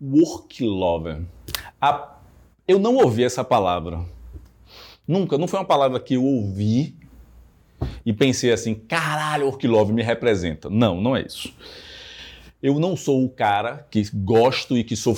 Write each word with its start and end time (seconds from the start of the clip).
Work 0.00 0.64
lover. 0.64 1.22
A... 1.80 2.18
Eu 2.66 2.78
não 2.78 2.96
ouvi 2.96 3.24
essa 3.24 3.44
palavra. 3.44 4.04
Nunca, 5.06 5.36
não 5.36 5.46
foi 5.46 5.58
uma 5.58 5.66
palavra 5.66 6.00
que 6.00 6.14
eu 6.14 6.24
ouvi 6.24 6.96
e 8.04 8.12
pensei 8.12 8.52
assim, 8.52 8.74
caralho, 8.74 9.46
work 9.46 9.66
love 9.66 9.92
me 9.92 10.02
representa. 10.02 10.70
Não, 10.70 11.00
não 11.00 11.16
é 11.16 11.22
isso. 11.22 11.54
Eu 12.62 12.78
não 12.78 12.96
sou 12.96 13.24
o 13.24 13.28
cara 13.28 13.86
que 13.90 14.02
gosto 14.14 14.76
e 14.76 14.84
que 14.84 14.96
sou 14.96 15.16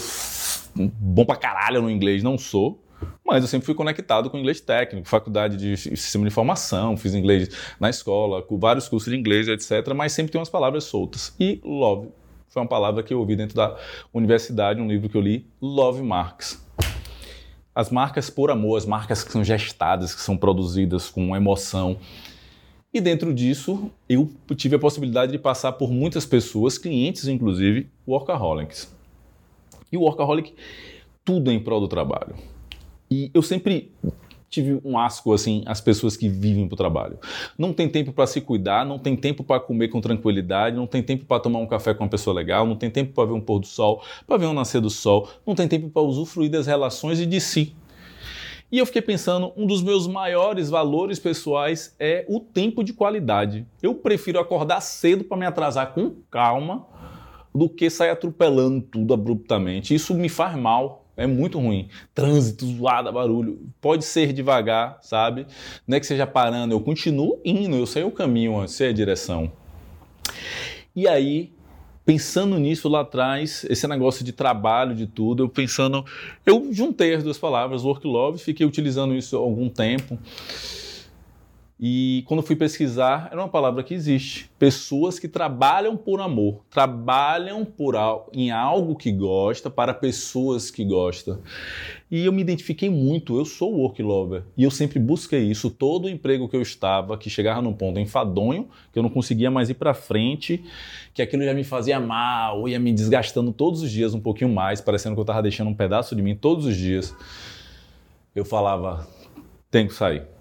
bom 0.74 1.24
pra 1.24 1.36
caralho 1.36 1.80
no 1.80 1.90
inglês, 1.90 2.22
não 2.22 2.36
sou. 2.36 2.82
Mas 3.24 3.42
eu 3.42 3.48
sempre 3.48 3.66
fui 3.66 3.74
conectado 3.74 4.30
com 4.30 4.38
inglês 4.38 4.60
técnico, 4.60 5.08
faculdade 5.08 5.56
de 5.56 5.76
sistema 5.76 6.24
de 6.24 6.28
informação, 6.28 6.96
fiz 6.96 7.14
inglês 7.14 7.48
na 7.78 7.90
escola, 7.90 8.42
com 8.42 8.58
vários 8.58 8.88
cursos 8.88 9.12
de 9.12 9.18
inglês, 9.18 9.48
etc. 9.48 9.92
Mas 9.94 10.12
sempre 10.12 10.32
tem 10.32 10.40
umas 10.40 10.48
palavras 10.48 10.84
soltas. 10.84 11.34
E 11.38 11.60
love 11.64 12.08
foi 12.57 12.62
uma 12.62 12.68
palavra 12.68 13.02
que 13.02 13.12
eu 13.12 13.18
ouvi 13.18 13.36
dentro 13.36 13.54
da 13.54 13.77
universidade, 14.15 14.80
um 14.80 14.88
livro 14.88 15.10
que 15.10 15.15
eu 15.15 15.20
li, 15.20 15.46
Love 15.60 16.02
Marks. 16.02 16.65
As 17.74 17.91
marcas 17.91 18.30
por 18.30 18.51
amor, 18.51 18.79
as 18.79 18.87
marcas 18.87 19.23
que 19.23 19.30
são 19.30 19.45
gestadas, 19.45 20.15
que 20.15 20.23
são 20.23 20.38
produzidas 20.38 21.10
com 21.10 21.37
emoção. 21.37 21.98
E 22.95 22.98
dentro 22.98 23.34
disso, 23.34 23.91
eu 24.09 24.32
tive 24.56 24.77
a 24.77 24.79
possibilidade 24.79 25.32
de 25.32 25.38
passar 25.38 25.73
por 25.73 25.91
muitas 25.91 26.24
pessoas, 26.24 26.79
clientes 26.79 27.29
inclusive, 27.29 27.91
workaholics. 28.09 28.91
E 29.93 29.98
o 29.98 30.01
workaholic, 30.01 30.54
tudo 31.23 31.52
em 31.52 31.60
prol 31.60 31.80
do 31.80 31.88
trabalho. 31.88 32.37
E 33.10 33.30
eu 33.34 33.43
sempre 33.43 33.93
tive 34.56 34.80
um 34.84 34.98
asco 34.98 35.33
assim 35.33 35.62
as 35.66 35.80
pessoas 35.80 36.16
que 36.16 36.28
vivem 36.28 36.66
para 36.66 36.74
o 36.74 36.77
trabalho. 36.77 37.19
Não 37.59 37.73
tem 37.73 37.88
tempo 37.88 38.12
para 38.12 38.27
se 38.27 38.41
cuidar, 38.41 38.84
não 38.84 38.98
tem 38.98 39.16
tempo 39.16 39.45
para 39.45 39.60
comer 39.60 39.88
com 39.88 40.01
tranquilidade, 40.01 40.77
não 40.77 40.87
tem 40.87 41.02
tempo 41.02 41.24
para 41.24 41.41
tomar 41.41 41.59
um 41.59 41.66
café 41.66 41.92
com 41.92 42.05
uma 42.05 42.10
pessoa 42.10 42.34
legal, 42.34 42.66
não 42.66 42.77
tem 42.77 42.91
tempo 42.91 43.12
para 43.12 43.27
ver 43.27 43.34
um 43.34 43.41
pôr 43.41 43.59
do 43.59 43.66
sol, 43.66 44.02
para 44.27 44.37
ver 44.37 44.46
um 44.46 44.55
nascer 44.55 44.80
do 44.80 44.91
sol, 44.91 45.29
não 45.46 45.55
tem 45.55 45.69
tempo 45.69 45.91
para 45.91 46.02
usufruir 46.02 46.51
das 46.51 46.66
relações 46.66 47.21
e 47.21 47.27
de 47.27 47.40
si. 47.40 47.74
E 48.71 48.79
eu 48.79 48.87
fiquei 48.87 49.02
pensando, 49.02 49.52
um 49.57 49.65
dos 49.65 49.82
meus 49.82 50.09
maiores 50.09 50.68
valores 50.68 51.21
pessoais 51.21 51.95
é 52.01 52.24
o 52.29 52.40
tempo 52.40 52.82
de 52.82 52.93
qualidade. 52.93 53.65
Eu 53.80 53.95
prefiro 53.95 54.40
acordar 54.40 54.80
cedo 54.80 55.23
para 55.23 55.37
me 55.37 55.46
atrasar 55.46 55.95
com 55.95 56.16
calma 56.30 56.84
do 57.54 57.68
que 57.68 57.88
sair 57.88 58.10
atropelando 58.10 58.80
tudo 58.80 59.15
abruptamente. 59.15 59.95
Isso 59.95 60.15
me 60.15 60.29
faz 60.29 60.57
mal, 60.57 61.05
é 61.16 61.26
muito 61.26 61.59
ruim. 61.59 61.88
Trânsito, 62.14 62.66
zoada, 62.66 63.10
barulho. 63.10 63.60
Pode 63.80 64.04
ser 64.04 64.32
devagar, 64.32 64.98
sabe? 65.03 65.47
Não 65.86 65.97
é 65.97 66.00
que 66.00 66.06
seja 66.06 66.26
parando, 66.26 66.75
eu 66.75 66.81
continuo 66.81 67.41
indo, 67.44 67.76
eu 67.76 67.86
sei 67.86 68.04
o 68.04 68.10
caminho, 68.10 68.60
eu 68.60 68.69
sei 68.69 68.91
a 68.91 68.92
direção. 68.92 69.50
E 70.94 71.09
aí, 71.09 71.53
pensando 72.04 72.59
nisso 72.59 72.88
lá 72.88 73.00
atrás, 73.00 73.66
esse 73.69 73.87
negócio 73.88 74.25
de 74.25 74.32
trabalho, 74.32 74.94
de 74.94 75.06
tudo, 75.06 75.42
eu 75.42 75.48
pensando, 75.48 76.04
eu 76.44 76.69
juntei 76.72 77.14
as 77.14 77.25
duas 77.25 77.37
palavras, 77.37 77.82
work 77.82 78.06
love, 78.06 78.38
fiquei 78.38 78.64
utilizando 78.64 79.14
isso 79.14 79.37
há 79.37 79.41
algum 79.41 79.69
tempo. 79.69 80.19
E 81.78 82.25
quando 82.27 82.43
fui 82.43 82.56
pesquisar, 82.56 83.28
era 83.31 83.38
uma 83.38 83.50
palavra 83.50 83.82
que 83.82 83.93
existe. 83.93 84.50
Pessoas 84.59 85.19
que 85.19 85.28
trabalham 85.28 85.94
por 85.94 86.22
amor, 86.22 86.65
trabalham 86.71 87.66
por 87.66 87.94
em 88.33 88.50
algo 88.50 88.97
que 88.97 89.12
gosta 89.12 89.69
para 89.69 89.93
pessoas 89.93 90.71
que 90.71 90.83
gostam. 90.83 91.38
E 92.10 92.25
eu 92.25 92.33
me 92.33 92.41
identifiquei 92.41 92.88
muito, 92.88 93.37
eu 93.37 93.44
sou 93.44 93.75
work 93.75 94.03
lover. 94.03 94.44
E 94.56 94.65
eu 94.65 94.71
sempre 94.71 94.99
busquei 94.99 95.43
isso. 95.43 95.69
Todo 95.69 96.09
emprego 96.09 96.49
que 96.49 96.56
eu 96.56 96.62
estava, 96.62 97.19
que 97.19 97.28
chegava 97.28 97.60
num 97.60 97.75
ponto 97.75 98.00
enfadonho, 98.00 98.71
que 98.91 98.99
eu 98.99 99.03
não 99.03 99.11
conseguia 99.11 99.50
mais 99.50 99.69
ir 99.69 99.75
para 99.75 99.93
frente, 99.93 100.65
que 101.12 101.21
aquilo 101.21 101.44
já 101.44 101.53
me 101.53 101.65
fazia 101.65 102.00
mal, 102.00 102.66
ia 102.66 102.78
me 102.78 102.91
desgastando 102.91 103.53
todos 103.53 103.83
os 103.83 103.91
dias 103.91 104.15
um 104.15 104.21
pouquinho 104.21 104.50
mais, 104.50 104.81
parecendo 104.81 105.15
que 105.15 105.21
eu 105.21 105.25
estava 105.25 105.43
deixando 105.43 105.69
um 105.69 105.75
pedaço 105.75 106.16
de 106.16 106.22
mim 106.22 106.34
todos 106.34 106.65
os 106.65 106.75
dias. 106.75 107.15
Eu 108.34 108.47
falava, 108.47 109.06
tenho 109.71 109.88
que 109.88 109.94
sair 109.94 110.36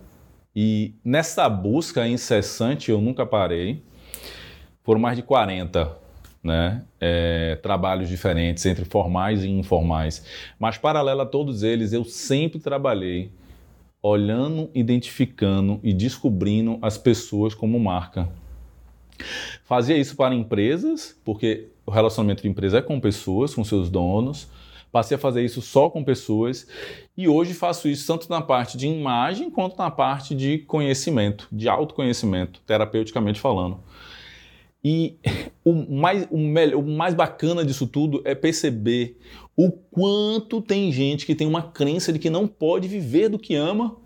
e 0.56 0.94
nessa 1.04 1.50
busca 1.50 2.08
incessante, 2.08 2.90
eu 2.90 3.02
nunca 3.02 3.26
parei. 3.26 3.84
Foram 4.84 5.02
mais 5.02 5.18
de 5.18 5.24
40 5.24 5.98
né, 6.44 6.86
é, 7.02 7.56
trabalhos 7.56 8.08
diferentes, 8.08 8.66
entre 8.68 8.86
formais 8.86 9.44
e 9.44 9.50
informais. 9.50 10.24
Mas, 10.60 10.78
paralelo 10.78 11.22
a 11.22 11.26
todos 11.26 11.64
eles, 11.64 11.92
eu 11.92 12.06
sempre 12.06 12.60
trabalhei 12.60 13.32
olhando, 14.02 14.70
identificando 14.76 15.80
e 15.84 15.92
descobrindo 15.92 16.78
as 16.84 16.98
pessoas 16.98 17.56
como 17.56 17.80
marca. 17.80 18.30
Fazia 19.64 19.98
isso 19.98 20.16
para 20.16 20.36
empresas, 20.36 21.20
porque 21.26 21.70
o 21.84 21.92
relacionamento 21.92 22.44
de 22.44 22.48
empresa 22.48 22.78
é 22.78 22.82
com 22.84 23.00
pessoas, 23.00 23.56
com 23.56 23.64
seus 23.64 23.90
donos. 23.90 24.48
Passei 24.91 25.16
a 25.16 25.19
fazer 25.19 25.44
isso 25.44 25.62
só 25.62 25.90
com 25.90 26.03
pessoas 26.03 26.68
e 27.18 27.28
hoje 27.28 27.53
faço 27.53 27.88
isso 27.88 28.07
tanto 28.07 28.29
na 28.29 28.41
parte 28.41 28.78
de 28.78 28.88
imagem 28.88 29.50
quanto 29.50 29.78
na 29.78 29.91
parte 29.91 30.34
de 30.34 30.59
conhecimento, 30.59 31.47
de 31.51 31.68
autoconhecimento, 31.68 32.62
terapeuticamente 32.66 33.40
falando. 33.40 33.79
E 34.84 35.18
o 35.66 35.73
mais, 35.73 36.28
o, 36.29 36.38
melhor, 36.38 36.79
o 36.79 36.88
mais 36.88 37.13
bacana 37.13 37.66
disso 37.66 37.88
tudo 37.88 38.22
é 38.23 38.35
perceber 38.35 39.18
o 39.57 39.72
quanto 39.72 40.62
tem 40.62 40.91
gente 40.91 41.25
que 41.25 41.34
tem 41.34 41.47
uma 41.47 41.63
crença 41.63 42.13
de 42.13 42.19
que 42.19 42.29
não 42.29 42.47
pode 42.47 42.88
viver 42.88 43.29
do 43.29 43.40
que 43.40 43.56
ama 43.56 43.97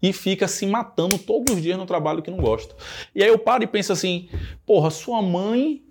e 0.00 0.12
fica 0.12 0.46
se 0.46 0.64
matando 0.66 1.18
todos 1.18 1.54
os 1.54 1.62
dias 1.62 1.76
no 1.76 1.86
trabalho 1.86 2.22
que 2.22 2.30
não 2.30 2.38
gosta. 2.38 2.74
E 3.14 3.22
aí 3.22 3.28
eu 3.28 3.38
paro 3.38 3.64
e 3.64 3.66
penso 3.66 3.92
assim: 3.92 4.28
porra, 4.64 4.90
sua 4.90 5.20
mãe 5.20 5.82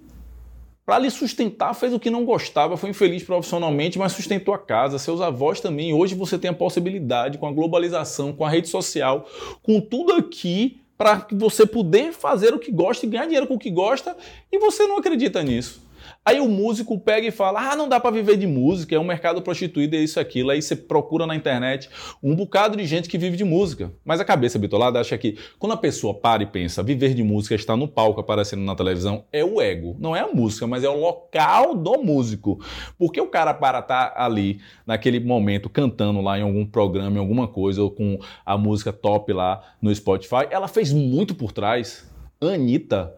para 0.88 1.00
lhe 1.00 1.12
sustentar, 1.12 1.74
fez 1.74 1.94
o 1.94 2.00
que 2.00 2.10
não 2.10 2.24
gostava, 2.24 2.78
foi 2.78 2.92
infeliz 2.92 3.22
profissionalmente, 3.22 4.00
mas 4.00 4.14
sustentou 4.14 4.54
a 4.54 4.58
casa, 4.58 4.98
seus 4.98 5.20
avós 5.20 5.60
também. 5.60 5.94
Hoje 5.94 6.16
você 6.16 6.40
tem 6.40 6.50
a 6.50 6.54
possibilidade, 6.54 7.38
com 7.38 7.46
a 7.46 7.52
globalização, 7.52 8.32
com 8.32 8.46
a 8.46 8.50
rede 8.50 8.70
social, 8.70 9.28
com 9.62 9.82
tudo 9.82 10.14
aqui, 10.14 10.80
para 10.98 11.28
você 11.34 11.66
poder 11.66 12.14
fazer 12.14 12.54
o 12.54 12.58
que 12.58 12.72
gosta 12.72 13.06
e 13.06 13.10
ganhar 13.10 13.26
dinheiro 13.26 13.48
com 13.48 13.56
o 13.56 13.60
que 13.60 13.70
gosta, 13.70 14.16
e 14.50 14.58
você 14.60 14.88
não 14.88 14.98
acredita 14.98 15.44
nisso. 15.44 15.86
Aí 16.28 16.42
o 16.42 16.50
músico 16.50 17.00
pega 17.00 17.26
e 17.26 17.32
fala: 17.32 17.72
ah, 17.72 17.74
não 17.74 17.88
dá 17.88 18.02
para 18.02 18.12
viver 18.12 18.36
de 18.36 18.46
música, 18.46 18.94
é 18.94 19.00
um 19.00 19.04
mercado 19.06 19.42
prostituído, 19.42 19.96
é 19.96 20.00
isso, 20.00 20.20
aquilo. 20.20 20.50
Aí 20.50 20.62
você 20.62 20.76
procura 20.76 21.26
na 21.26 21.34
internet 21.34 21.90
um 22.22 22.36
bocado 22.36 22.76
de 22.76 22.86
gente 22.86 23.08
que 23.08 23.18
vive 23.18 23.38
de 23.38 23.46
música. 23.46 23.94
Mas 24.04 24.20
a 24.20 24.26
cabeça 24.26 24.60
bitolada 24.60 25.00
acha 25.00 25.18
que 25.18 25.38
quando 25.58 25.72
a 25.72 25.78
pessoa 25.78 26.14
para 26.14 26.44
e 26.44 26.46
pensa, 26.46 26.84
viver 26.84 27.14
de 27.14 27.24
música, 27.24 27.56
estar 27.56 27.78
no 27.78 27.88
palco 27.88 28.20
aparecendo 28.20 28.62
na 28.62 28.76
televisão, 28.76 29.24
é 29.32 29.42
o 29.42 29.62
ego. 29.62 29.96
Não 30.00 30.14
é 30.14 30.20
a 30.20 30.28
música, 30.28 30.68
mas 30.68 30.84
é 30.84 30.90
o 30.90 31.00
local 31.00 31.74
do 31.74 32.04
músico. 32.04 32.60
Porque 32.98 33.22
o 33.22 33.28
cara 33.28 33.54
para 33.54 33.80
estar 33.80 34.10
tá 34.10 34.22
ali, 34.22 34.60
naquele 34.86 35.22
momento, 35.22 35.70
cantando 35.70 36.20
lá 36.20 36.38
em 36.38 36.42
algum 36.42 36.66
programa, 36.66 37.16
em 37.16 37.20
alguma 37.22 37.48
coisa, 37.48 37.82
ou 37.82 37.90
com 37.90 38.20
a 38.46 38.58
música 38.58 38.92
top 38.92 39.32
lá 39.32 39.64
no 39.82 39.96
Spotify, 39.96 40.46
ela 40.52 40.68
fez 40.68 40.92
muito 40.92 41.34
por 41.34 41.54
trás. 41.54 42.06
Anitta 42.42 43.16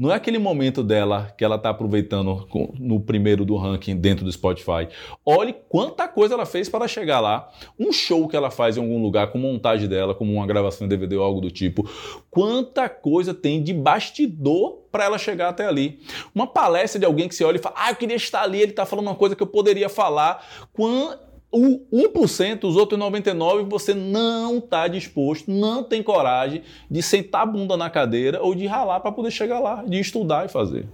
não 0.00 0.10
é 0.10 0.14
aquele 0.14 0.38
momento 0.38 0.82
dela 0.82 1.30
que 1.36 1.44
ela 1.44 1.56
está 1.56 1.68
aproveitando 1.68 2.48
no 2.78 2.98
primeiro 3.00 3.44
do 3.44 3.54
ranking 3.58 3.94
dentro 3.94 4.24
do 4.24 4.32
Spotify. 4.32 4.88
Olhe 5.26 5.54
quanta 5.68 6.08
coisa 6.08 6.32
ela 6.32 6.46
fez 6.46 6.70
para 6.70 6.88
chegar 6.88 7.20
lá. 7.20 7.52
Um 7.78 7.92
show 7.92 8.26
que 8.26 8.34
ela 8.34 8.50
faz 8.50 8.78
em 8.78 8.80
algum 8.80 9.02
lugar 9.02 9.30
com 9.30 9.36
montagem 9.36 9.86
dela, 9.86 10.14
como 10.14 10.32
uma 10.32 10.46
gravação 10.46 10.88
de 10.88 10.96
DVD 10.96 11.16
ou 11.16 11.22
algo 11.22 11.38
do 11.38 11.50
tipo. 11.50 11.86
Quanta 12.30 12.88
coisa 12.88 13.34
tem 13.34 13.62
de 13.62 13.74
bastidor 13.74 14.78
para 14.90 15.04
ela 15.04 15.18
chegar 15.18 15.50
até 15.50 15.66
ali. 15.66 16.00
Uma 16.34 16.46
palestra 16.46 16.98
de 16.98 17.04
alguém 17.04 17.28
que 17.28 17.34
se 17.34 17.44
olha 17.44 17.56
e 17.56 17.60
fala: 17.60 17.74
Ah, 17.78 17.90
eu 17.90 17.96
queria 17.96 18.16
estar 18.16 18.40
ali, 18.40 18.62
ele 18.62 18.70
está 18.70 18.86
falando 18.86 19.06
uma 19.06 19.14
coisa 19.14 19.36
que 19.36 19.42
eu 19.42 19.46
poderia 19.46 19.90
falar. 19.90 20.42
Quando 20.72 21.29
o 21.52 21.80
1%, 21.92 22.64
os 22.64 22.76
outros 22.76 22.98
99%, 22.98 23.68
você 23.68 23.92
não 23.92 24.58
está 24.58 24.86
disposto, 24.86 25.50
não 25.50 25.82
tem 25.82 26.02
coragem 26.02 26.62
de 26.88 27.02
sentar 27.02 27.42
a 27.42 27.46
bunda 27.46 27.76
na 27.76 27.90
cadeira 27.90 28.40
ou 28.40 28.54
de 28.54 28.66
ralar 28.66 29.00
para 29.00 29.10
poder 29.10 29.30
chegar 29.30 29.58
lá, 29.58 29.82
de 29.82 29.98
estudar 29.98 30.46
e 30.46 30.48
fazer. 30.48 30.86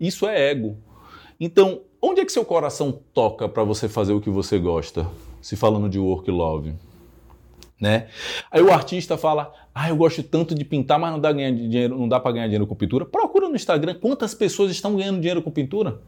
Isso 0.00 0.26
é 0.26 0.50
ego. 0.50 0.76
Então, 1.38 1.82
onde 2.02 2.20
é 2.20 2.24
que 2.24 2.32
seu 2.32 2.44
coração 2.44 3.00
toca 3.12 3.48
para 3.48 3.62
você 3.62 3.88
fazer 3.88 4.12
o 4.12 4.20
que 4.20 4.30
você 4.30 4.58
gosta? 4.58 5.06
Se 5.40 5.56
falando 5.56 5.88
de 5.88 5.98
work 5.98 6.30
love. 6.30 6.74
Né? 7.80 8.08
Aí 8.50 8.62
o 8.62 8.72
artista 8.72 9.16
fala: 9.16 9.52
"Ah, 9.74 9.88
eu 9.88 9.96
gosto 9.96 10.22
tanto 10.22 10.54
de 10.54 10.64
pintar, 10.64 10.98
mas 10.98 11.12
não 11.12 11.20
dá 11.20 11.32
ganhar 11.32 11.50
dinheiro, 11.50 11.98
não 11.98 12.08
dá 12.08 12.18
para 12.18 12.32
ganhar 12.32 12.46
dinheiro 12.46 12.66
com 12.66 12.74
pintura". 12.74 13.04
No 13.54 13.56
Instagram 13.56 13.94
quantas 13.94 14.34
pessoas 14.34 14.70
estão 14.72 14.96
ganhando 14.96 15.20
dinheiro 15.20 15.40
com 15.40 15.50
pintura. 15.50 16.00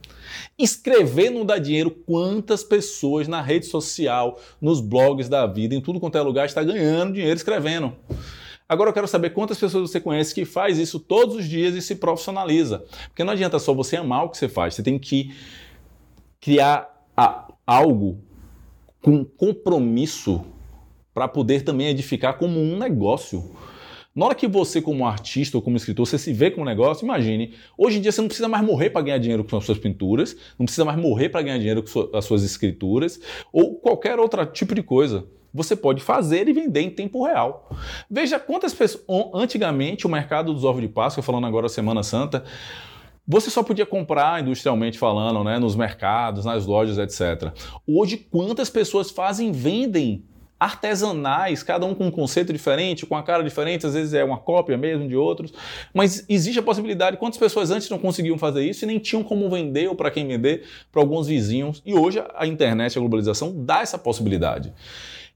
Escrever 0.59 1.31
não 1.31 1.47
dá 1.47 1.59
dinheiro. 1.59 1.91
Quantas 1.91 2.65
pessoas 2.65 3.29
na 3.29 3.41
rede 3.41 3.67
social, 3.67 4.39
nos 4.61 4.81
blogs 4.81 5.29
da 5.29 5.47
vida, 5.47 5.75
em 5.75 5.81
tudo 5.81 6.01
quanto 6.01 6.19
é 6.19 6.21
lugar, 6.21 6.45
está 6.45 6.63
ganhando 6.63 7.15
dinheiro 7.15 7.37
escrevendo. 7.37 7.95
Agora 8.69 8.91
eu 8.91 8.95
quero 8.95 9.07
saber 9.07 9.31
quantas 9.31 9.59
pessoas 9.59 9.89
você 9.89 10.01
conhece 10.01 10.35
que 10.35 10.45
faz 10.45 10.77
isso 10.77 10.99
todos 10.99 11.37
os 11.37 11.45
dias 11.49 11.75
e 11.77 11.81
se 11.81 11.95
profissionaliza. 11.95 12.85
Porque 13.07 13.23
não 13.23 13.33
adianta 13.33 13.61
só 13.61 13.73
você 13.73 13.97
amar 13.97 14.25
o 14.25 14.29
que 14.29 14.37
você 14.37 14.49
faz, 14.49 14.75
você 14.75 14.83
tem 14.83 14.99
que 14.99 15.33
criar 16.41 16.93
algo 17.65 18.19
com 19.01 19.25
compromisso 19.25 20.45
para 21.15 21.29
poder 21.29 21.63
também 21.63 21.87
edificar 21.87 22.37
como 22.39 22.61
um 22.61 22.77
negócio. 22.77 23.55
Na 24.17 24.25
hora 24.25 24.35
que 24.35 24.49
você, 24.49 24.81
como 24.81 25.07
artista 25.07 25.59
ou 25.59 25.63
como 25.63 25.77
escritor, 25.77 26.07
você 26.07 26.17
se 26.17 26.33
vê 26.33 26.51
como 26.51 26.65
negócio, 26.65 27.05
imagine, 27.05 27.53
hoje 27.77 27.99
em 27.99 28.01
dia 28.01 28.11
você 28.11 28.23
não 28.23 28.29
precisa 28.29 28.49
mais 28.49 28.65
morrer 28.65 28.89
para 28.89 29.03
ganhar 29.03 29.19
dinheiro 29.19 29.45
com 29.45 29.55
as 29.59 29.65
suas 29.67 29.79
pinturas, 29.79 30.35
não 30.59 30.65
precisa 30.65 30.87
mais 30.87 30.99
morrer 30.99 31.29
para 31.29 31.43
ganhar 31.43 31.59
dinheiro 31.59 31.83
com 31.83 32.17
as 32.17 32.25
suas 32.25 32.43
escrituras, 32.43 33.21
ou 33.53 33.75
qualquer 33.75 34.19
outro 34.19 34.45
tipo 34.47 34.75
de 34.75 34.83
coisa. 34.83 35.27
Você 35.53 35.77
pode 35.77 36.03
fazer 36.03 36.49
e 36.49 36.53
vender 36.55 36.81
em 36.81 36.91
tempo 36.91 37.27
real. 37.27 37.71
Veja 38.11 38.39
quantas 38.39 38.73
pessoas. 38.73 39.05
Antigamente, 39.35 40.07
o 40.07 40.11
mercado 40.11 40.53
dos 40.53 40.65
ovos 40.65 40.81
de 40.81 40.89
Páscoa, 40.89 41.23
falando 41.23 41.47
agora 41.47 41.69
Semana 41.69 42.03
Santa, 42.03 42.43
você 43.29 43.51
só 43.51 43.63
podia 43.63 43.85
comprar, 43.85 44.41
industrialmente 44.41 44.99
falando, 44.99 45.45
né, 45.45 45.59
nos 45.59 45.77
mercados, 45.77 46.45
nas 46.47 46.65
lojas, 46.65 46.97
etc. 46.97 47.53
Hoje, 47.87 48.17
quantas 48.17 48.71
pessoas 48.71 49.11
fazem 49.11 49.53
vendem 49.53 50.25
artesanais, 50.59 51.63
cada 51.63 51.85
um 51.85 51.95
com 51.95 52.07
um 52.07 52.11
conceito 52.11 52.53
diferente, 52.53 53.05
com 53.05 53.17
a 53.17 53.23
cara 53.23 53.43
diferente, 53.43 53.87
às 53.87 53.95
vezes 53.95 54.15
é 54.15 54.25
uma 54.25 54.39
cópia 54.39 54.77
mesmo 54.77 55.07
de 55.07 55.15
outros, 55.15 55.53
mas 55.93 56.25
existe 56.29 56.59
a 56.59 56.63
possibilidade, 56.63 57.19
quantas 57.19 57.39
pessoas 57.39 57.71
antes 57.71 57.91
não 57.91 57.99
conseguiam 57.99 58.39
fazer 58.39 58.65
isso 58.65 58.85
e 58.85 58.87
nem 58.87 58.99
tinham 58.99 59.23
como 59.23 59.49
vender 59.51 59.89
ou 59.89 59.95
para 59.95 60.11
quem 60.11 60.27
vender 60.27 60.65
para 60.91 61.03
alguns 61.03 61.27
vizinhos, 61.27 61.83
e 61.85 61.95
hoje 61.95 62.23
a 62.35 62.47
internet, 62.47 62.97
a 62.97 63.01
globalização 63.01 63.55
dá 63.65 63.81
essa 63.81 63.99
possibilidade. 63.99 64.73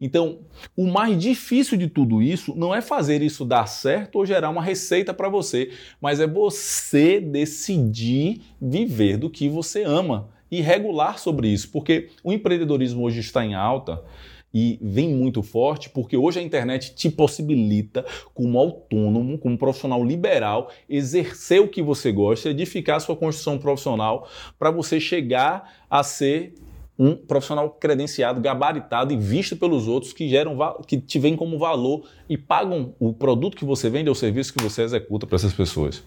Então, 0.00 0.38
o 0.74 0.86
mais 0.86 1.18
difícil 1.18 1.76
de 1.76 1.86
tudo 1.86 2.22
isso 2.22 2.54
não 2.56 2.74
é 2.74 2.80
fazer 2.80 3.20
isso 3.20 3.44
dar 3.44 3.66
certo 3.66 4.16
ou 4.16 4.24
gerar 4.24 4.48
uma 4.48 4.62
receita 4.62 5.12
para 5.12 5.28
você, 5.28 5.70
mas 6.00 6.20
é 6.20 6.26
você 6.26 7.20
decidir 7.20 8.40
viver 8.60 9.18
do 9.18 9.28
que 9.28 9.46
você 9.46 9.82
ama 9.82 10.30
e 10.50 10.62
regular 10.62 11.18
sobre 11.18 11.48
isso, 11.48 11.70
porque 11.70 12.08
o 12.24 12.32
empreendedorismo 12.32 13.04
hoje 13.04 13.20
está 13.20 13.44
em 13.44 13.54
alta 13.54 14.02
e 14.52 14.78
vem 14.82 15.14
muito 15.14 15.42
forte 15.42 15.88
porque 15.90 16.16
hoje 16.16 16.38
a 16.38 16.42
internet 16.42 16.94
te 16.94 17.10
possibilita, 17.10 18.04
como 18.34 18.58
autônomo, 18.58 19.38
como 19.38 19.56
profissional 19.56 20.04
liberal, 20.04 20.70
exercer 20.88 21.60
o 21.60 21.68
que 21.68 21.82
você 21.82 22.10
gosta, 22.10 22.50
edificar 22.50 22.96
a 22.96 23.00
sua 23.00 23.16
construção 23.16 23.58
profissional 23.58 24.28
para 24.58 24.70
você 24.70 24.98
chegar 24.98 25.84
a 25.88 26.02
ser 26.02 26.54
um 27.00 27.16
profissional 27.16 27.70
credenciado, 27.70 28.42
gabaritado 28.42 29.14
e 29.14 29.16
visto 29.16 29.56
pelos 29.56 29.88
outros 29.88 30.12
que 30.12 30.28
geram 30.28 30.58
que 30.86 30.98
te 30.98 31.18
veem 31.18 31.34
como 31.34 31.58
valor 31.58 32.06
e 32.28 32.36
pagam 32.36 32.94
o 33.00 33.10
produto 33.10 33.56
que 33.56 33.64
você 33.64 33.88
vende 33.88 34.10
ou 34.10 34.12
o 34.12 34.14
serviço 34.14 34.52
que 34.52 34.62
você 34.62 34.82
executa 34.82 35.26
para 35.26 35.36
essas 35.36 35.54
pessoas. 35.54 36.02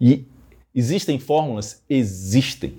E 0.00 0.24
existem 0.74 1.18
fórmulas? 1.18 1.82
Existem. 1.86 2.78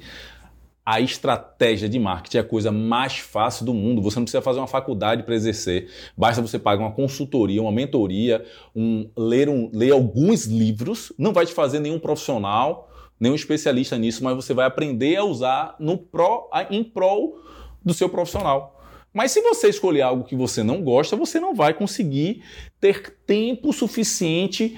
A 0.85 0.99
estratégia 0.99 1.87
de 1.87 1.97
marketing 1.97 2.37
é 2.37 2.39
a 2.41 2.43
coisa 2.43 2.71
mais 2.71 3.17
fácil 3.19 3.65
do 3.65 3.73
mundo. 3.73 4.01
Você 4.01 4.17
não 4.17 4.25
precisa 4.25 4.41
fazer 4.41 4.59
uma 4.59 4.67
faculdade 4.67 5.23
para 5.23 5.33
exercer. 5.33 5.89
Basta 6.17 6.41
você 6.41 6.59
pagar 6.59 6.83
uma 6.83 6.91
consultoria, 6.91 7.61
uma 7.61 7.71
mentoria, 7.71 8.45
um, 8.75 9.09
ler, 9.17 9.47
um, 9.47 9.69
ler 9.73 9.91
alguns 9.91 10.45
livros. 10.45 11.13
Não 11.17 11.31
vai 11.31 11.45
te 11.45 11.53
fazer 11.53 11.79
nenhum 11.79 11.99
profissional 11.99 12.89
nenhum 13.23 13.35
especialista 13.35 13.97
nisso, 13.97 14.21
mas 14.21 14.35
você 14.35 14.53
vai 14.53 14.65
aprender 14.65 15.15
a 15.15 15.23
usar 15.23 15.75
no 15.79 15.97
pro, 15.97 16.49
em 16.69 16.83
prol 16.83 17.39
do 17.83 17.93
seu 17.93 18.09
profissional. 18.09 18.81
Mas 19.13 19.31
se 19.31 19.41
você 19.41 19.69
escolher 19.69 20.01
algo 20.01 20.25
que 20.25 20.35
você 20.35 20.61
não 20.61 20.81
gosta, 20.81 21.15
você 21.15 21.39
não 21.39 21.55
vai 21.55 21.73
conseguir 21.73 22.43
ter 22.81 23.15
tempo 23.25 23.71
suficiente. 23.71 24.77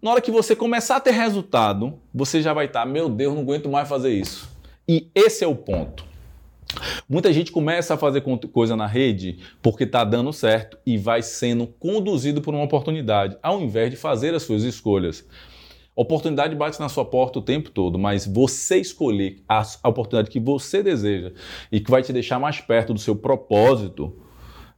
Na 0.00 0.12
hora 0.12 0.20
que 0.20 0.30
você 0.30 0.56
começar 0.56 0.96
a 0.96 1.00
ter 1.00 1.10
resultado, 1.10 1.98
você 2.14 2.40
já 2.40 2.54
vai 2.54 2.66
estar, 2.66 2.86
meu 2.86 3.08
Deus, 3.08 3.34
não 3.34 3.42
aguento 3.42 3.68
mais 3.68 3.86
fazer 3.86 4.12
isso. 4.12 4.53
E 4.86 5.08
esse 5.14 5.42
é 5.42 5.46
o 5.46 5.54
ponto. 5.54 6.04
Muita 7.08 7.32
gente 7.32 7.52
começa 7.52 7.94
a 7.94 7.96
fazer 7.96 8.22
coisa 8.52 8.76
na 8.76 8.86
rede 8.86 9.38
porque 9.62 9.84
está 9.84 10.04
dando 10.04 10.32
certo 10.32 10.76
e 10.84 10.98
vai 10.98 11.22
sendo 11.22 11.66
conduzido 11.66 12.42
por 12.42 12.52
uma 12.52 12.64
oportunidade, 12.64 13.38
ao 13.42 13.60
invés 13.60 13.90
de 13.90 13.96
fazer 13.96 14.34
as 14.34 14.42
suas 14.42 14.62
escolhas. 14.62 15.26
Oportunidade 15.96 16.56
bate 16.56 16.80
na 16.80 16.88
sua 16.88 17.04
porta 17.04 17.38
o 17.38 17.42
tempo 17.42 17.70
todo, 17.70 17.98
mas 17.98 18.26
você 18.26 18.78
escolher 18.78 19.36
a 19.48 19.62
oportunidade 19.84 20.30
que 20.30 20.40
você 20.40 20.82
deseja 20.82 21.32
e 21.70 21.78
que 21.80 21.90
vai 21.90 22.02
te 22.02 22.12
deixar 22.12 22.38
mais 22.40 22.60
perto 22.60 22.92
do 22.92 22.98
seu 22.98 23.14
propósito. 23.14 24.23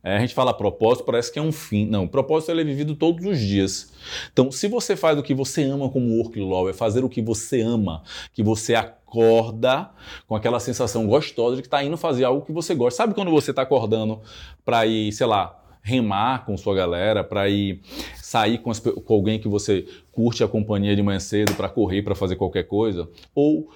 É, 0.07 0.19
a 0.19 0.21
gente 0.21 0.35
fala 0.35 0.55
propósito, 0.55 1.05
parece 1.05 1.33
que 1.33 1.39
é 1.41 1.43
um 1.43 1.51
fim. 1.51 1.85
Não, 1.85 2.05
o 2.05 2.09
propósito 2.09 2.53
é 2.53 2.63
vivido 2.63 2.95
todos 2.95 3.27
os 3.27 3.41
dias. 3.41 3.93
Então, 4.33 4.53
se 4.53 4.69
você 4.69 4.95
faz 4.95 5.19
o 5.19 5.23
que 5.23 5.35
você 5.35 5.65
ama 5.65 5.89
como 5.89 6.17
work 6.19 6.39
law, 6.39 6.71
é 6.71 6.73
fazer 6.73 7.05
o 7.05 7.09
que 7.09 7.21
você 7.21 7.61
ama, 7.61 8.05
que 8.33 8.41
você 8.41 8.77
acorda 8.77 9.91
com 10.29 10.37
aquela 10.37 10.61
sensação 10.61 11.09
gostosa 11.09 11.57
de 11.57 11.63
que 11.63 11.67
está 11.67 11.83
indo 11.83 11.97
fazer 11.97 12.23
algo 12.23 12.47
que 12.47 12.53
você 12.53 12.73
gosta. 12.73 12.99
Sabe 12.99 13.15
quando 13.15 13.33
você 13.33 13.51
está 13.51 13.63
acordando 13.63 14.21
para 14.65 14.87
ir, 14.87 15.11
sei 15.11 15.27
lá, 15.27 15.61
remar 15.83 16.47
com 16.47 16.57
sua 16.57 16.77
galera, 16.77 17.25
para 17.25 17.49
ir 17.49 17.81
sair 18.15 18.59
com, 18.59 18.71
as, 18.71 18.79
com, 18.79 19.13
alguém 19.13 19.41
que 19.41 19.49
você 19.49 19.89
curte 20.13 20.45
a 20.45 20.47
companhia 20.47 20.95
de 20.95 21.03
manhã 21.03 21.19
cedo, 21.19 21.53
para 21.55 21.69
correr, 21.69 22.03
para 22.03 22.15
fazer 22.15 22.37
qualquer 22.37 22.63
coisa, 22.69 23.09
ou 23.35 23.71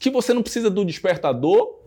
que 0.00 0.10
você 0.10 0.34
não 0.34 0.42
precisa 0.42 0.68
do 0.68 0.84
despertador 0.84 1.77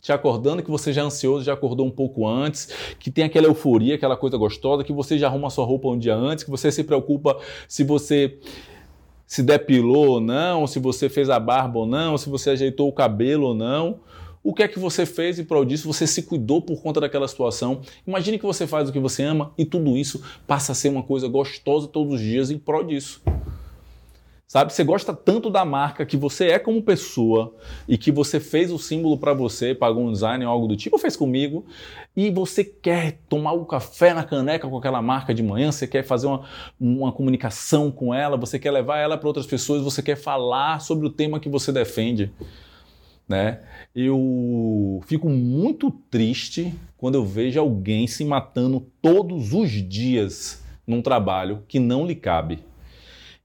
te 0.00 0.12
acordando, 0.12 0.62
que 0.62 0.70
você 0.70 0.92
já 0.92 1.02
é 1.02 1.04
ansioso, 1.04 1.44
já 1.44 1.52
acordou 1.52 1.86
um 1.86 1.90
pouco 1.90 2.26
antes, 2.26 2.68
que 2.98 3.10
tem 3.10 3.24
aquela 3.24 3.46
euforia, 3.46 3.94
aquela 3.94 4.16
coisa 4.16 4.36
gostosa, 4.36 4.82
que 4.82 4.92
você 4.92 5.18
já 5.18 5.26
arruma 5.26 5.50
sua 5.50 5.64
roupa 5.64 5.88
um 5.88 5.98
dia 5.98 6.14
antes, 6.14 6.44
que 6.44 6.50
você 6.50 6.72
se 6.72 6.82
preocupa 6.84 7.38
se 7.68 7.84
você 7.84 8.38
se 9.26 9.42
depilou 9.42 10.08
ou 10.08 10.20
não, 10.20 10.66
se 10.66 10.80
você 10.80 11.08
fez 11.08 11.30
a 11.30 11.38
barba 11.38 11.78
ou 11.78 11.86
não, 11.86 12.18
se 12.18 12.28
você 12.28 12.50
ajeitou 12.50 12.88
o 12.88 12.92
cabelo 12.92 13.48
ou 13.48 13.54
não. 13.54 14.00
O 14.42 14.54
que 14.54 14.62
é 14.62 14.68
que 14.68 14.78
você 14.78 15.04
fez 15.04 15.38
e 15.38 15.44
prol 15.44 15.64
disso? 15.66 15.86
Você 15.86 16.06
se 16.06 16.22
cuidou 16.22 16.62
por 16.62 16.80
conta 16.80 16.98
daquela 16.98 17.28
situação. 17.28 17.82
Imagine 18.06 18.38
que 18.38 18.46
você 18.46 18.66
faz 18.66 18.88
o 18.88 18.92
que 18.92 18.98
você 18.98 19.22
ama 19.22 19.52
e 19.56 19.66
tudo 19.66 19.96
isso 19.96 20.22
passa 20.46 20.72
a 20.72 20.74
ser 20.74 20.88
uma 20.88 21.02
coisa 21.02 21.28
gostosa 21.28 21.86
todos 21.86 22.14
os 22.14 22.20
dias 22.20 22.50
em 22.50 22.58
prol 22.58 22.82
disso. 22.82 23.22
Sabe, 24.50 24.72
você 24.72 24.82
gosta 24.82 25.14
tanto 25.14 25.48
da 25.48 25.64
marca 25.64 26.04
que 26.04 26.16
você 26.16 26.48
é 26.48 26.58
como 26.58 26.82
pessoa 26.82 27.54
e 27.86 27.96
que 27.96 28.10
você 28.10 28.40
fez 28.40 28.72
o 28.72 28.80
símbolo 28.80 29.16
para 29.16 29.32
você, 29.32 29.76
pagou 29.76 30.02
um 30.02 30.10
design 30.10 30.44
ou 30.44 30.50
algo 30.50 30.66
do 30.66 30.76
tipo, 30.76 30.98
fez 30.98 31.16
comigo, 31.16 31.64
e 32.16 32.32
você 32.32 32.64
quer 32.64 33.20
tomar 33.28 33.52
o 33.52 33.64
café 33.64 34.12
na 34.12 34.24
caneca 34.24 34.68
com 34.68 34.76
aquela 34.76 35.00
marca 35.00 35.32
de 35.32 35.40
manhã, 35.40 35.70
você 35.70 35.86
quer 35.86 36.02
fazer 36.02 36.26
uma, 36.26 36.42
uma 36.80 37.12
comunicação 37.12 37.92
com 37.92 38.12
ela, 38.12 38.36
você 38.36 38.58
quer 38.58 38.72
levar 38.72 38.98
ela 38.98 39.16
para 39.16 39.28
outras 39.28 39.46
pessoas, 39.46 39.84
você 39.84 40.02
quer 40.02 40.16
falar 40.16 40.80
sobre 40.80 41.06
o 41.06 41.10
tema 41.10 41.38
que 41.38 41.48
você 41.48 41.70
defende 41.70 42.32
né? 43.28 43.60
Eu 43.94 45.00
fico 45.06 45.28
muito 45.28 45.92
triste 46.10 46.74
quando 46.96 47.14
eu 47.14 47.24
vejo 47.24 47.60
alguém 47.60 48.08
se 48.08 48.24
matando 48.24 48.84
todos 49.00 49.52
os 49.52 49.70
dias 49.70 50.64
num 50.84 51.00
trabalho 51.00 51.62
que 51.68 51.78
não 51.78 52.04
lhe 52.04 52.16
cabe. 52.16 52.68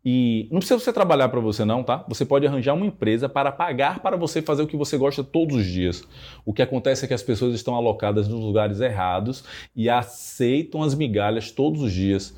E 0.08 0.48
não 0.52 0.60
precisa 0.60 0.80
você 0.80 0.94
trabalhar 0.94 1.30
para 1.30 1.40
você 1.40 1.66
não, 1.66 1.84
tá? 1.84 2.06
Você 2.08 2.24
pode 2.24 2.46
arranjar 2.46 2.76
uma 2.76 2.86
empresa 2.86 3.28
para 3.28 3.52
pagar 3.52 4.02
para 4.02 4.16
você 4.16 4.40
fazer 4.40 4.62
o 4.62 4.68
que 4.68 4.78
você 4.78 4.98
gosta 4.98 5.24
todos 5.24 5.58
os 5.58 5.66
dias. 5.66 6.04
O 6.46 6.54
que 6.54 6.62
acontece 6.62 7.06
é 7.06 7.08
que 7.08 7.14
as 7.16 7.24
pessoas 7.24 7.56
estão 7.56 7.74
alocadas 7.74 8.28
nos 8.28 8.40
lugares 8.40 8.80
errados 8.80 9.44
e 9.76 9.90
aceitam 9.90 10.84
as 10.84 10.94
migalhas 10.94 11.50
todos 11.50 11.82
os 11.82 11.92
dias. 11.92 12.36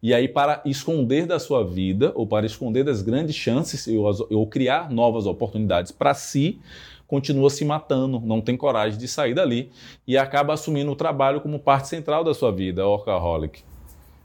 E 0.00 0.14
aí, 0.14 0.28
para 0.28 0.62
esconder 0.64 1.26
da 1.26 1.40
sua 1.40 1.64
vida, 1.64 2.12
ou 2.14 2.24
para 2.24 2.46
esconder 2.46 2.84
das 2.84 3.02
grandes 3.02 3.34
chances, 3.34 3.88
ou, 4.30 4.46
criar 4.46 4.88
novas 4.88 5.26
oportunidades 5.26 5.90
para 5.90 6.14
si, 6.14 6.60
continua 7.08 7.50
se 7.50 7.64
matando, 7.64 8.20
não 8.20 8.40
tem 8.40 8.56
coragem 8.56 8.96
de 8.96 9.08
sair 9.08 9.34
dali 9.34 9.72
e 10.06 10.16
acaba 10.16 10.52
assumindo 10.52 10.92
o 10.92 10.96
trabalho 10.96 11.40
como 11.40 11.58
parte 11.58 11.88
central 11.88 12.22
da 12.22 12.32
sua 12.32 12.52
vida, 12.52 12.86
workaholic. 12.86 13.64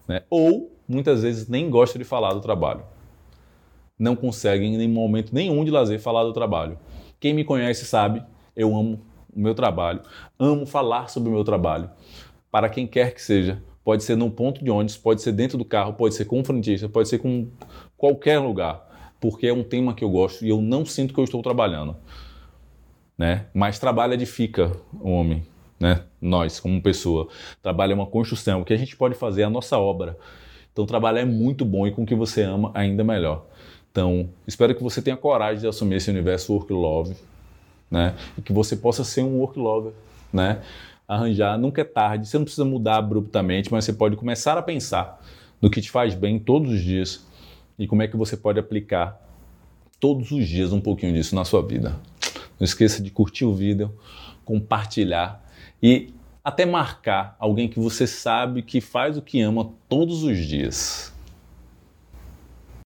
Né? 0.08 0.22
Ou, 0.29 0.72
muitas 0.88 1.24
vezes, 1.24 1.48
nem 1.48 1.72
gosta 1.72 1.98
de 1.98 2.06
falar 2.06 2.34
do 2.34 2.39
trabalho. 2.39 2.92
Não 4.03 4.15
consegue, 4.15 4.65
em 4.65 4.88
momento 4.88 5.33
nenhum 5.33 5.63
de 5.63 5.72
lazer, 5.72 6.00
falar 6.00 6.24
do 6.24 6.33
trabalho. 6.33 6.77
Quem 7.19 7.33
me 7.33 7.43
conhece 7.43 7.86
sabe, 7.86 8.22
eu 8.55 8.75
amo 8.75 9.00
o 9.33 9.39
meu 9.39 9.55
trabalho, 9.55 10.01
amo 10.38 10.65
falar 10.65 11.10
sobre 11.10 11.29
o 11.29 11.31
meu 11.31 11.43
trabalho. 11.43 11.89
Para 12.51 12.69
quem 12.69 12.86
quer 12.86 13.13
que 13.13 13.22
seja, 13.22 13.62
Pode 13.83 14.03
ser 14.03 14.15
num 14.15 14.29
ponto 14.29 14.63
de 14.63 14.72
ônibus, 14.72 14.95
pode 14.95 15.22
ser 15.22 15.33
dentro 15.33 15.57
do 15.57 15.65
carro, 15.65 15.93
pode 15.93 16.15
ser 16.15 16.24
com 16.24 16.39
um 16.39 16.45
frentista, 16.45 16.88
pode 16.88 17.10
ser 17.10 17.19
com 17.19 17.50
qualquer 17.98 18.39
lugar, 18.39 18.81
porque 19.19 19.48
é 19.48 19.53
um 19.53 19.63
tema 19.63 19.93
que 19.93 20.03
eu 20.03 20.10
gosto 20.10 20.45
e 20.45 20.50
eu 20.50 20.62
não 20.62 20.86
sinto 20.86 21.13
que 21.13 21.19
eu 21.19 21.24
estou 21.25 21.41
trabalhando. 21.41 21.95
Né? 23.17 23.45
Mas 23.53 23.79
trabalho 23.79 24.13
edifica 24.13 24.72
o 25.01 25.10
homem, 25.10 25.43
né? 25.77 26.03
nós, 26.22 26.62
como 26.62 26.81
pessoa. 26.81 27.27
Trabalho 27.62 27.91
é 27.91 27.95
uma 27.95 28.07
construção, 28.07 28.62
o 28.62 28.65
que 28.65 28.74
a 28.74 28.77
gente 28.77 28.95
pode 28.95 29.15
fazer 29.15 29.41
é 29.41 29.45
a 29.45 29.50
nossa 29.50 29.77
obra. 29.77 30.17
Então, 30.72 30.86
trabalhar 30.86 31.22
é 31.22 31.25
muito 31.25 31.65
bom 31.65 31.86
e 31.86 31.91
com 31.91 32.03
o 32.03 32.05
que 32.05 32.15
você 32.15 32.41
ama, 32.41 32.72
ainda 32.74 33.03
melhor. 33.03 33.45
Então, 33.93 34.27
espero 34.45 34.75
que 34.75 34.83
você 34.83 35.01
tenha 35.01 35.15
coragem 35.15 35.62
de 35.62 35.67
assumir 35.67 35.97
esse 35.97 36.09
universo 36.09 36.51
work 36.51 36.73
love, 36.73 37.15
né? 37.89 38.15
E 38.35 38.41
que 38.41 38.51
você 38.51 38.75
possa 38.75 39.03
ser 39.03 39.21
um 39.21 39.38
work 39.38 39.57
lover, 39.57 39.93
né? 40.33 40.62
arranjar, 41.07 41.57
nunca 41.57 41.81
é 41.81 41.83
tarde, 41.83 42.27
você 42.27 42.38
não 42.38 42.45
precisa 42.45 42.65
mudar 42.65 42.97
abruptamente, 42.97 43.71
mas 43.71 43.85
você 43.85 43.93
pode 43.93 44.15
começar 44.15 44.57
a 44.57 44.62
pensar 44.62 45.21
no 45.62 45.69
que 45.69 45.81
te 45.81 45.91
faz 45.91 46.15
bem 46.15 46.39
todos 46.39 46.71
os 46.71 46.81
dias 46.81 47.25
e 47.77 47.88
como 47.88 48.01
é 48.01 48.07
que 48.07 48.17
você 48.17 48.35
pode 48.35 48.59
aplicar 48.59 49.21
todos 50.00 50.31
os 50.31 50.47
dias 50.47 50.73
um 50.73 50.81
pouquinho 50.81 51.13
disso 51.13 51.35
na 51.35 51.45
sua 51.45 51.62
vida. 51.62 51.95
Não 52.59 52.65
esqueça 52.65 53.01
de 53.01 53.12
curtir 53.12 53.45
o 53.45 53.53
vídeo, 53.53 53.93
compartilhar 54.43 55.43
e 55.81 56.13
até 56.43 56.65
marcar 56.65 57.35
alguém 57.39 57.69
que 57.69 57.79
você 57.79 58.05
sabe 58.05 58.62
que 58.62 58.81
faz 58.81 59.17
o 59.17 59.21
que 59.21 59.39
ama 59.39 59.71
todos 59.88 60.23
os 60.23 60.38
dias. 60.38 61.12